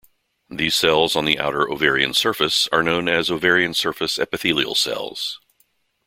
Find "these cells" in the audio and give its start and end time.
0.49-1.15